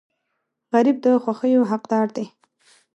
غریب 0.73 0.97
د 1.05 1.07
خوښیو 1.23 1.61
حقدار 1.71 2.07
دی 2.15 2.25